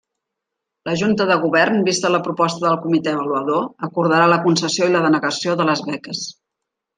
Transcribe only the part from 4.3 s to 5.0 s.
la concessió i